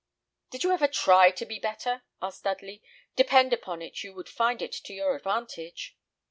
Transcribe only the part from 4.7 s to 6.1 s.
to your advantage."